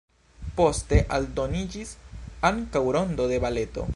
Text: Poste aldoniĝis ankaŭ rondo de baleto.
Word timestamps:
Poste 0.59 0.99
aldoniĝis 1.17 1.93
ankaŭ 2.51 2.85
rondo 2.99 3.31
de 3.33 3.41
baleto. 3.47 3.89